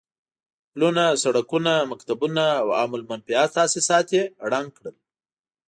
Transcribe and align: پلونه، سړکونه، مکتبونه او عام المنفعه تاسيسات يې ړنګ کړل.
پلونه، 0.71 1.05
سړکونه، 1.23 1.73
مکتبونه 1.91 2.43
او 2.61 2.67
عام 2.77 2.91
المنفعه 2.99 3.45
تاسيسات 3.57 4.07
يې 4.15 4.23
ړنګ 4.51 4.69
کړل. 4.77 4.95